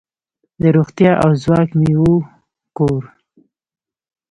[0.61, 2.15] د روغتیا او ځواک میوو
[2.77, 3.01] کور.